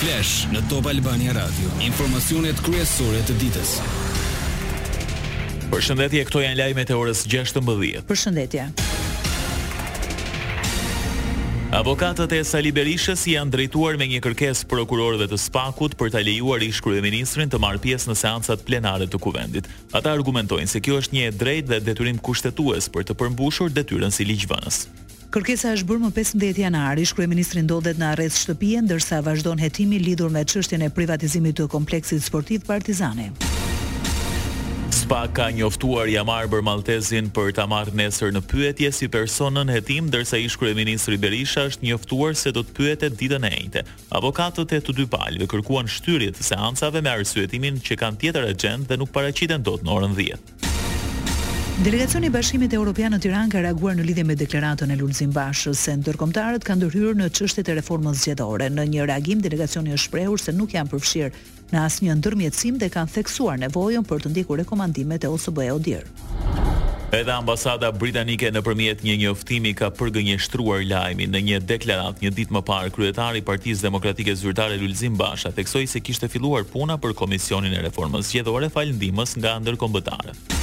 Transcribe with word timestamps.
Flash 0.00 0.46
në 0.48 0.62
Top 0.64 0.86
Albania 0.88 1.34
Radio, 1.36 1.68
informacionet 1.84 2.56
kryesore 2.64 3.18
të 3.28 3.34
ditës. 3.42 3.72
Përshëndetje, 5.68 6.22
këto 6.24 6.40
janë 6.40 6.56
lajmet 6.56 6.88
e 6.88 6.96
orës 6.96 7.26
16:00. 7.28 8.00
Përshëndetje. 8.08 8.64
Avokatët 11.82 12.32
e 12.32 12.38
Sali 12.48 12.72
Berishës 12.72 13.26
janë 13.34 13.52
drejtuar 13.58 14.00
me 14.00 14.08
një 14.08 14.22
kërkesë 14.24 14.64
prokurorëve 14.72 15.28
të 15.34 15.38
Spakut 15.44 15.92
për 16.00 16.14
ta 16.16 16.24
lejuar 16.24 16.64
ish-kryeministrin 16.64 17.52
të 17.52 17.60
marrë 17.60 17.84
pjesë 17.84 18.10
në 18.10 18.16
seancat 18.24 18.64
plenare 18.70 19.04
të 19.06 19.20
kuvendit. 19.20 19.68
Ata 19.92 20.16
argumentojnë 20.16 20.66
se 20.66 20.80
kjo 20.80 20.96
është 21.04 21.14
një 21.18 21.28
e 21.28 21.36
drejtë 21.44 21.70
dhe 21.74 21.84
detyrim 21.90 22.16
kushtetues 22.24 22.88
për 22.96 23.04
të 23.04 23.20
përmbushur 23.20 23.68
detyrën 23.76 24.10
si 24.16 24.24
ligjvënës. 24.32 24.80
Kërkesa 25.30 25.76
është 25.76 25.86
bërë 25.86 26.00
më 26.02 26.08
15 26.14 26.56
janar, 26.58 26.98
ish 26.98 27.12
krye 27.14 27.30
ministri 27.30 27.60
ndodhet 27.62 28.00
në 28.00 28.06
arrest 28.16 28.40
shtëpie 28.42 28.80
ndërsa 28.82 29.20
vazhdon 29.22 29.60
hetimi 29.62 30.00
lidhur 30.02 30.30
me 30.34 30.42
çështjen 30.42 30.82
e 30.82 30.88
privatizimit 30.94 31.54
të 31.60 31.68
kompleksit 31.70 32.24
sportiv 32.26 32.64
Partizani. 32.66 33.28
Spa 34.90 35.20
ka 35.34 35.46
njoftuar 35.54 36.10
Jamar 36.10 36.50
Maltezin 36.66 37.30
për 37.34 37.52
ta 37.54 37.68
marrë 37.70 37.94
nesër 37.98 38.34
në 38.34 38.42
pyetje 38.50 38.90
si 38.94 39.08
personën 39.10 39.70
hetim, 39.70 40.08
ndërsa 40.10 40.38
ish 40.42 40.58
ministri 40.74 41.16
Berisha 41.16 41.68
është 41.70 41.86
njoftuar 41.92 42.34
se 42.34 42.50
do 42.50 42.64
të 42.66 42.74
pyetet 42.80 43.18
ditën 43.22 43.46
e 43.46 43.50
njëjtë. 43.54 43.84
Avokatët 44.18 44.72
e 44.72 44.80
të 44.82 44.96
dy 44.98 45.06
palëve 45.14 45.46
kërkuan 45.50 45.86
shtyrit 45.86 46.34
të 46.42 46.50
seancave 46.50 47.00
me 47.06 47.10
arsuetimin 47.14 47.78
që 47.78 47.94
kanë 48.02 48.18
tjetër 48.24 48.50
agent 48.50 48.88
dhe 48.90 48.96
nuk 48.98 49.14
paraqiten 49.14 49.62
dot 49.62 49.84
në 49.86 49.94
orën 49.98 50.18
10. 50.18 50.59
Delegacioni 51.80 52.26
i 52.28 52.28
Bashkimit 52.30 52.74
Evropian 52.76 53.14
në 53.14 53.22
Tiranë 53.24 53.48
ka 53.54 53.60
reaguar 53.64 53.94
në 53.96 54.04
lidhje 54.04 54.26
me 54.28 54.34
deklaratën 54.36 54.90
e 54.92 54.96
Lulzim 55.00 55.30
Bashës 55.32 55.80
se 55.86 55.94
ndërkombëtarët 55.96 56.66
kanë 56.68 56.78
ndërhyrë 56.82 57.14
në 57.16 57.28
çështjet 57.32 57.70
e 57.72 57.76
reformës 57.78 58.20
zgjedhore. 58.20 58.66
Në 58.68 58.84
një 58.92 59.06
reagim 59.08 59.40
delegacioni 59.40 59.94
është 59.96 60.10
shprehur 60.10 60.36
se 60.44 60.52
nuk 60.52 60.74
janë 60.76 60.92
përfshirë 60.92 61.30
në 61.72 61.80
asnjë 61.86 62.18
ndërmjetësim 62.18 62.76
dhe 62.82 62.90
kanë 62.92 63.14
theksuar 63.14 63.56
nevojën 63.64 64.04
për 64.10 64.26
të 64.26 64.34
ndjekur 64.34 64.60
rekomandimet 64.60 65.24
e 65.24 65.32
OSBE 65.32 65.70
Odir. 65.78 66.04
Edhe 67.16 67.32
ambasada 67.38 67.88
britanike 67.96 68.52
nëpërmjet 68.58 69.00
një 69.04 69.16
njoftimi 69.24 69.72
ka 69.80 69.88
përgënjeshtruar 69.96 70.84
lajmin 70.84 71.32
në 71.32 71.42
një 71.48 71.62
deklarat 71.72 72.20
një 72.20 72.34
ditë 72.42 72.58
më 72.60 72.64
parë 72.68 72.92
kryetari 72.98 73.40
i 73.40 73.46
Partisë 73.48 73.88
Demokratike 73.88 74.36
Zyrtare 74.42 74.76
Lulzim 74.84 75.16
Basha 75.16 75.48
theksoi 75.56 75.88
se 75.88 76.04
kishte 76.04 76.28
filluar 76.28 76.68
puna 76.76 77.00
për 77.00 77.16
komisionin 77.24 77.72
e 77.80 77.84
reformës 77.88 78.28
zgjedhore 78.34 78.68
falëndimës 78.76 79.38
nga 79.40 79.56
ndërkombëtarët. 79.64 80.59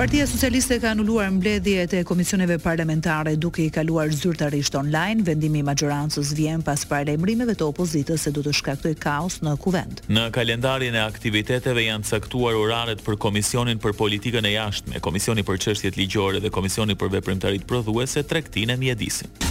Partia 0.00 0.24
Socialiste 0.26 0.78
ka 0.80 0.88
anulluar 0.94 1.28
mbledhjet 1.30 1.92
e 1.92 1.98
komisioneve 2.08 2.56
parlamentare 2.58 3.34
duke 3.36 3.60
i 3.64 3.66
kaluar 3.70 4.08
zyrtarisht 4.08 4.74
online. 4.78 5.20
Vendimi 5.20 5.60
i 5.60 5.66
majorancës 5.68 6.30
vjen 6.38 6.64
pas 6.64 6.84
paraemrimeve 6.88 7.52
të 7.52 7.66
opozitës 7.68 8.24
se 8.24 8.32
do 8.32 8.40
të 8.46 8.54
shkaktojë 8.62 8.98
kaos 9.02 9.36
në 9.44 9.52
kuvent. 9.60 10.00
Në 10.08 10.24
kalendarin 10.38 10.96
e 10.96 11.04
aktiviteteve 11.04 11.84
janë 11.84 12.08
caktuar 12.14 12.56
oraret 12.62 13.04
për 13.04 13.20
Komisionin 13.26 13.82
për 13.84 13.92
Politikën 14.00 14.48
e 14.48 14.54
Jashtme, 14.56 15.04
Komisioni 15.04 15.44
për 15.44 15.60
Çështjet 15.66 16.00
Ligjore 16.00 16.40
dhe 16.40 16.48
Komisioni 16.56 16.96
për 16.96 17.12
Veprimtaritë 17.18 17.68
Prodhuese 17.68 18.24
tregtinë 18.32 18.80
mjedisin. 18.80 19.48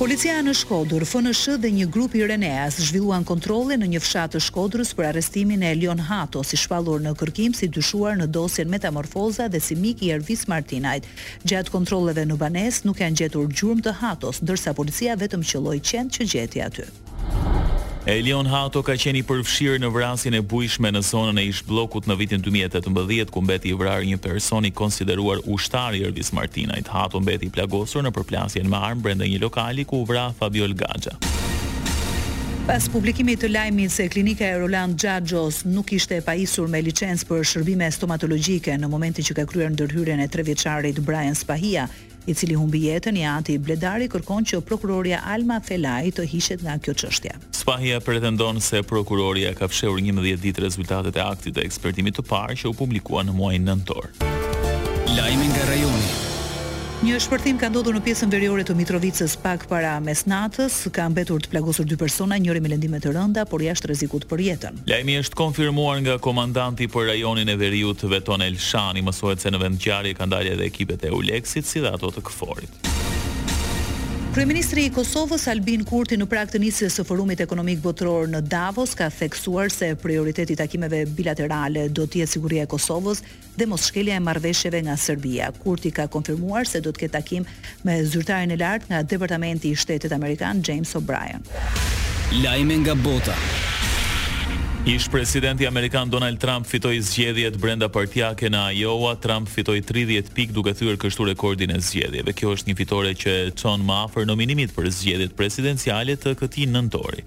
Policia 0.00 0.38
në 0.40 0.54
Shkodër, 0.56 1.02
FNSH 1.04 1.58
dhe 1.60 1.68
një 1.76 1.84
grup 1.92 2.14
i 2.16 2.22
Reneas 2.24 2.78
zhvilluan 2.86 3.26
kontrole 3.30 3.76
në 3.76 3.88
një 3.94 3.98
fshat 4.00 4.32
të 4.32 4.40
Shkodrës 4.46 4.94
për 4.96 5.10
arrestimin 5.10 5.60
e 5.60 5.74
Elion 5.74 6.00
Hato, 6.08 6.40
si 6.40 6.56
shpallur 6.56 7.02
në 7.04 7.12
kërkim 7.20 7.52
si 7.54 7.68
dyshuar 7.68 8.16
në 8.22 8.30
dosjen 8.32 8.72
Metamorfoza 8.72 9.50
dhe 9.52 9.60
si 9.60 9.76
mik 9.76 10.00
i 10.00 10.08
Ervis 10.16 10.46
Martinajt. 10.48 11.04
Gjatë 11.44 11.76
kontroleve 11.76 12.24
në 12.30 12.40
Banes 12.40 12.80
nuk 12.88 13.04
janë 13.04 13.20
gjetur 13.26 13.52
gjurmë 13.52 13.86
të 13.90 13.96
Hatos, 14.00 14.40
ndërsa 14.40 14.72
policia 14.80 15.20
vetëm 15.20 15.44
qelloi 15.52 15.76
qend 15.92 16.16
që 16.16 16.28
gjeti 16.32 16.64
aty. 16.70 16.88
Elion 18.08 18.46
Hato 18.48 18.80
ka 18.80 18.94
qenë 18.96 19.20
i 19.20 19.24
përfshirë 19.28 19.80
në 19.82 19.90
vrasjen 19.92 20.32
e 20.32 20.40
bujshme 20.48 20.88
në 20.94 21.02
zonën 21.04 21.40
e 21.42 21.42
ish 21.50 21.60
blokut 21.68 22.08
në 22.08 22.16
vitin 22.16 22.44
2018, 22.46 23.28
ku 23.28 23.42
mbeti 23.44 23.74
i 23.74 23.76
vrarë 23.76 24.08
një 24.08 24.20
person 24.24 24.64
i 24.64 24.70
konsideruar 24.72 25.44
ushtar 25.44 25.98
i 25.98 26.00
Ervis 26.08 26.32
Martinajt. 26.32 26.88
Hato 26.88 27.20
mbeti 27.20 27.50
i 27.50 27.52
plagosur 27.52 28.06
në 28.06 28.14
përplasjen 28.16 28.72
me 28.72 28.80
armë 28.88 29.04
brenda 29.04 29.28
një 29.28 29.42
lokali 29.44 29.84
ku 29.84 30.00
vra 30.08 30.30
Fabiol 30.38 30.72
Gaxha. 30.80 31.18
Pas 32.70 32.84
publikimit 32.88 33.40
të 33.42 33.48
lajmit 33.50 33.90
se 33.90 34.04
klinika 34.08 34.46
e 34.46 34.58
Roland 34.62 34.94
Gjagjos 34.94 35.64
nuk 35.66 35.88
ishte 35.96 36.20
e 36.20 36.22
pajisur 36.22 36.68
me 36.70 36.78
licencë 36.86 37.26
për 37.26 37.40
shërbime 37.52 37.88
stomatologjike 37.96 38.76
në 38.78 38.90
momentin 38.92 39.26
që 39.26 39.34
ka 39.40 39.44
kryer 39.50 39.72
ndërhyrjen 39.74 40.22
e 40.22 40.28
tre 40.30 40.44
Brian 41.02 41.34
Spahia, 41.34 41.88
i 42.30 42.34
cili 42.34 42.54
humbi 42.54 42.84
jetën 42.86 43.18
i 43.18 43.24
ati 43.26 43.58
Bledari 43.58 44.06
kërkon 44.08 44.46
që 44.52 44.60
prokuroria 44.62 45.18
Alma 45.26 45.58
Felaj 45.66 46.12
të 46.14 46.28
hishet 46.30 46.62
nga 46.62 46.78
kjo 46.78 46.92
çështje. 46.94 47.34
Spahia 47.50 47.98
pretendon 48.00 48.60
se 48.60 48.82
prokuroria 48.86 49.50
ka 49.58 49.66
fshehur 49.66 49.98
11 49.98 50.38
ditë 50.46 50.62
rezultatet 50.68 51.16
e 51.18 51.26
aktit 51.26 51.58
të 51.58 51.66
ekspertimit 51.66 52.22
të 52.22 52.28
parë 52.30 52.54
që 52.62 52.70
u 52.70 52.72
publikua 52.78 53.26
në 53.26 53.34
muajin 53.34 53.66
nëntor. 53.66 54.12
Lajmi 55.18 55.46
nga 55.54 55.70
rajoni. 55.74 56.28
Një 57.00 57.16
shpërthim 57.16 57.56
ka 57.56 57.70
ndodhur 57.72 57.94
në 57.96 58.00
pjesën 58.04 58.28
veriore 58.28 58.60
të 58.68 58.74
Mitrovicës 58.76 59.32
pak 59.40 59.62
para 59.70 59.94
mesnatës, 60.04 60.74
ka 60.92 61.06
mbetur 61.08 61.40
të 61.40 61.48
plagosur 61.54 61.88
dy 61.88 61.96
persona, 61.96 62.36
njëri 62.36 62.60
me 62.60 62.74
lëndime 62.74 63.00
të 63.00 63.14
rënda, 63.16 63.46
por 63.48 63.64
jashtë 63.64 63.88
rrezikut 63.88 64.26
për 64.28 64.42
jetën. 64.50 64.82
Lajmi 64.90 65.16
është 65.22 65.40
konfirmuar 65.40 66.02
nga 66.04 66.18
komandanti 66.28 66.90
për 66.92 67.08
rajonin 67.14 67.48
e 67.48 67.56
Veriut 67.64 68.04
Veton 68.12 68.44
Elshani, 68.50 69.00
mësohet 69.08 69.40
se 69.40 69.48
në 69.54 69.64
vendngjarje 69.64 70.12
kanë 70.20 70.34
dalë 70.36 70.54
edhe 70.58 70.68
ekipet 70.68 71.08
e 71.08 71.14
Ulexit 71.16 71.64
si 71.64 71.80
dhe 71.80 71.96
ato 71.96 72.12
të 72.12 72.26
Kforit. 72.28 72.89
Kryeministri 74.30 74.84
i 74.86 74.90
Kosovës 74.94 75.48
Albin 75.50 75.80
Kurti 75.82 76.14
në 76.14 76.26
prag 76.30 76.52
të 76.52 76.60
nisjes 76.62 76.94
së 76.94 77.02
Forumit 77.06 77.40
Ekonomik 77.42 77.80
Botëror 77.82 78.28
në 78.30 78.44
Davos 78.46 78.92
ka 78.94 79.08
theksuar 79.10 79.72
se 79.74 79.88
prioriteti 79.98 80.54
i 80.54 80.56
takimeve 80.60 81.00
bilaterale 81.18 81.88
do 81.90 82.06
të 82.06 82.20
jetë 82.22 82.30
siguria 82.36 82.66
e 82.66 82.70
Kosovës 82.70 83.24
dhe 83.58 83.66
mosshkelja 83.66 84.20
e 84.20 84.22
marrëveshjeve 84.28 84.84
nga 84.86 84.94
Serbia. 85.02 85.50
Kurti 85.64 85.90
ka 85.90 86.06
konfirmuar 86.06 86.70
se 86.70 86.78
do 86.80 86.92
të 86.94 87.08
ketë 87.08 87.18
takim 87.18 87.48
me 87.82 87.98
zyrtarin 88.12 88.54
e 88.54 88.60
lartë 88.62 88.92
nga 88.92 89.02
Departamenti 89.14 89.74
i 89.74 89.82
Shtetit 89.82 90.14
Amerikan 90.14 90.62
James 90.62 90.94
O'Brien. 90.94 91.42
Lajme 92.46 92.78
nga 92.86 92.94
bota. 93.02 93.34
Ish 94.86 95.10
presidenti 95.10 95.66
amerikan 95.66 96.08
Donald 96.10 96.38
Trump 96.38 96.64
fitoi 96.66 97.02
zgjedhjet 97.04 97.56
brenda 97.60 97.88
partiake 97.92 98.48
në 98.50 98.62
Iowa. 98.80 99.10
Trump 99.20 99.48
fitoi 99.52 99.82
30 99.84 100.30
pikë 100.32 100.54
duke 100.56 100.72
thyer 100.72 100.96
kështu 100.96 101.26
rekordin 101.28 101.74
e 101.74 101.80
zgjedhjeve. 101.84 102.32
Kjo 102.32 102.54
është 102.56 102.68
një 102.70 102.74
fitore 102.78 103.10
që 103.12 103.34
e 103.42 103.50
çon 103.60 103.84
më 103.84 103.98
afër 104.06 104.24
nominimit 104.30 104.72
për 104.72 104.88
zgjedhjet 104.96 105.34
presidenciale 105.36 106.14
të 106.16 106.32
këtij 106.40 106.70
nëntori. 106.72 107.26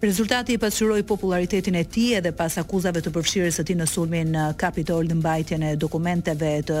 Rezultati 0.00 0.56
i 0.56 0.58
pasuroi 0.60 1.02
popularitetin 1.08 1.76
e 1.76 1.84
tij 1.84 2.16
edhe 2.22 2.32
pas 2.36 2.56
akuzave 2.60 3.02
të 3.04 3.12
përfshirjes 3.12 3.60
së 3.60 3.66
tij 3.68 3.76
në 3.82 3.90
sulmin 3.92 4.32
në 4.32 4.46
Kapitol 4.60 5.04
në 5.12 5.18
mbajtjen 5.20 5.68
e 5.68 5.76
dokumenteve 5.76 6.54
të 6.70 6.80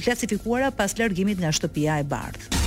klasifikuara 0.00 0.72
pas 0.72 0.96
largimit 0.98 1.36
nga 1.40 1.52
shtëpia 1.52 2.00
e 2.00 2.08
bardhë. 2.08 2.59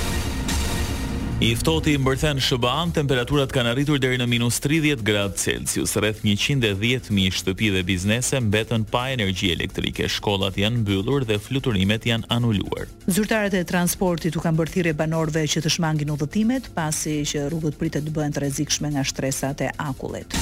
I 1.43 1.55
ftohti 1.59 1.91
i 1.93 1.97
mbërthen 1.99 2.37
shban, 2.39 2.91
temperaturat 2.95 3.51
kanë 3.51 3.73
arritur 3.73 3.97
deri 3.99 4.15
në 4.21 4.29
minus 4.31 4.61
30 4.63 5.01
gradë 5.03 5.35
Celsius, 5.41 5.91
rreth 5.99 6.21
110 6.23 7.09
mijë 7.11 7.31
shtëpi 7.35 7.67
dhe 7.75 7.81
biznese 7.83 8.39
mbetën 8.45 8.85
pa 8.87 9.01
energji 9.11 9.49
elektrike, 9.51 10.07
shkollat 10.07 10.55
janë 10.61 10.85
mbyllur 10.85 11.25
dhe 11.27 11.35
fluturimet 11.43 12.05
janë 12.07 12.29
anuluar. 12.31 12.87
Zyrtarët 13.11 13.57
e 13.59 13.65
transportit 13.67 14.37
u 14.39 14.43
kanë 14.45 14.69
thirrje 14.71 14.93
banorëve 15.01 15.43
që 15.53 15.65
të 15.65 15.71
shmangin 15.75 16.13
udhëtimet 16.15 16.69
pasi 16.77 17.17
që 17.27 17.49
rrugët 17.51 17.75
pritet 17.81 18.07
të 18.07 18.13
bëhen 18.15 18.35
të 18.37 18.45
rrezikshme 18.45 18.93
nga 18.95 19.03
shtresat 19.11 19.65
e 19.67 19.71
akullit. 19.89 20.37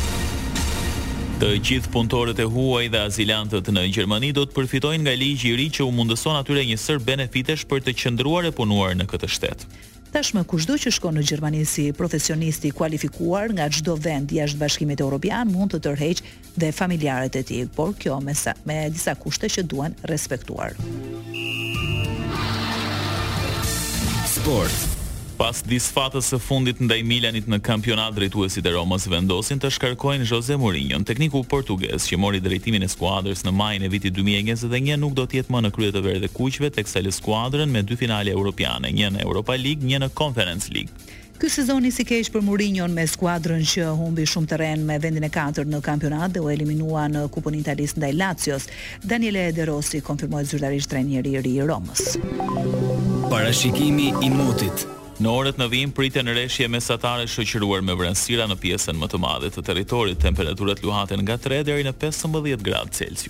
Të 1.42 1.50
gjithë 1.66 1.90
punëtorët 1.96 2.44
e 2.44 2.46
huaj 2.54 2.86
dhe 2.94 3.02
azilantët 3.08 3.74
në 3.74 3.88
Gjermani 3.96 4.30
do 4.38 4.46
të 4.46 4.54
përfitojnë 4.60 5.02
nga 5.10 5.18
ligji 5.24 5.50
i 5.50 5.58
ri 5.64 5.68
që 5.80 5.82
u 5.90 5.96
mundëson 5.98 6.38
atyre 6.44 6.68
një 6.70 6.78
sër 6.78 7.02
benefitesh 7.10 7.66
për 7.74 7.88
të 7.90 7.98
qëndruar 8.04 8.52
e 8.52 8.54
punuar 8.62 8.94
në 9.02 9.10
këtë 9.16 9.32
shtet. 9.40 9.66
Tashmë 10.12 10.42
kushdo 10.52 10.76
që 10.76 10.92
shkon 10.92 11.14
në 11.16 11.22
Gjermani 11.24 11.62
si 11.72 11.86
profesionisti 11.96 12.74
kualifikuar 12.76 13.54
nga 13.56 13.70
çdo 13.72 13.94
vend 14.04 14.34
jashtë 14.36 14.60
Bashkimit 14.60 15.00
Evropian 15.06 15.48
mund 15.54 15.72
të 15.72 15.80
tërheq 15.86 16.22
dhe 16.60 16.72
familjarët 16.76 17.40
e 17.42 17.46
tij, 17.48 17.70
por 17.78 17.94
kjo 17.96 18.18
me 18.28 18.36
sa, 18.36 18.52
me 18.68 18.82
disa 18.92 19.16
kushte 19.16 19.48
që 19.56 19.64
duan 19.72 19.96
respektuar. 20.12 20.76
Sport 24.34 25.00
Pas 25.42 25.58
disfatës 25.66 26.28
së 26.30 26.38
fundit 26.38 26.78
ndaj 26.86 27.00
Milanit 27.02 27.48
në 27.50 27.58
kampionat, 27.66 28.12
drejtuesit 28.14 28.66
e 28.70 28.74
Romës 28.76 29.08
vendosin 29.10 29.58
të 29.60 29.72
shkarkojnë 29.74 30.28
Jose 30.30 30.54
Mourinho, 30.62 31.00
tekniku 31.10 31.42
portugez 31.50 32.06
që 32.12 32.20
mori 32.22 32.38
drejtimin 32.46 32.86
e 32.86 32.90
skuadrës 32.92 33.42
në 33.48 33.54
majin 33.58 33.82
e 33.82 33.90
vitit 33.90 34.14
2021, 34.20 35.00
nuk 35.02 35.16
do 35.18 35.26
të 35.26 35.40
jetë 35.40 35.50
më 35.56 35.64
në 35.66 35.72
krye 35.74 35.90
të 35.96 36.04
verdhë 36.06 36.28
të 36.28 36.36
kuqve 36.36 36.70
teksa 36.78 37.02
lë 37.02 37.16
skuadrën 37.18 37.74
me 37.74 37.82
dy 37.82 37.98
finale 37.98 38.30
europiane, 38.36 38.94
një 38.94 39.10
në 39.16 39.26
Europa 39.26 39.58
League, 39.58 39.82
një 39.90 40.04
në 40.06 40.12
Conference 40.22 40.70
League. 40.78 40.94
Ky 41.42 41.50
sezon 41.50 41.90
i 41.90 41.96
sikësh 41.96 42.30
për 42.36 42.46
Mourinho 42.46 42.86
me 42.94 43.08
skuadrën 43.10 43.66
që 43.66 43.90
humbi 43.98 44.30
shumë 44.30 44.52
terren 44.54 44.86
me 44.86 45.02
vendin 45.02 45.26
e 45.26 45.34
katërt 45.34 45.74
në 45.74 45.82
kampionat 45.90 46.38
dhe 46.38 46.46
u 46.46 46.54
eliminua 46.54 47.08
në 47.10 47.26
Kupën 47.34 47.58
Italisë 47.64 47.98
ndaj 48.04 48.14
Lazios. 48.14 48.70
Daniele 49.02 49.48
De 49.58 49.66
Rossi 49.72 50.06
konfirmoi 50.06 50.46
zyrtarisht 50.54 50.94
trajneri 50.94 51.40
ri 51.42 51.58
i 51.64 51.70
Romës. 51.72 52.14
Parashikimi 53.34 54.12
i 54.22 54.30
motit 54.30 54.86
Në 55.22 55.30
orët 55.38 55.60
në 55.62 55.66
vim, 55.70 55.92
pritet 55.94 56.26
në 56.26 56.34
rreshje 56.34 56.66
mesatare 56.74 57.28
shoqëruar 57.30 57.84
me 57.86 57.94
vranësira 58.00 58.48
në 58.50 58.56
pjesën 58.64 58.98
më 58.98 59.10
të 59.12 59.20
madhe 59.22 59.52
të 59.54 59.62
territorit, 59.68 60.18
temperaturat 60.24 60.82
luhaten 60.82 61.22
nga 61.22 61.38
3 61.44 61.60
deri 61.68 61.86
në 61.86 61.94
15 62.08 62.50
gradë 62.72 62.98
Celsius. 63.02 63.28